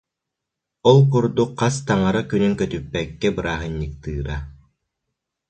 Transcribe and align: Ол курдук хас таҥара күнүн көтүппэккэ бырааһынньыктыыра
Ол 0.89 0.99
курдук 1.11 1.51
хас 1.59 1.75
таҥара 1.87 2.21
күнүн 2.29 2.53
көтүппэккэ 2.59 3.29
бырааһынньыктыыра 3.35 4.37